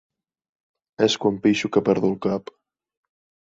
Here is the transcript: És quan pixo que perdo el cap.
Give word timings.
És 1.09 1.17
quan 1.25 1.39
pixo 1.45 1.71
que 1.77 1.85
perdo 1.91 2.13
el 2.13 2.19
cap. 2.27 2.53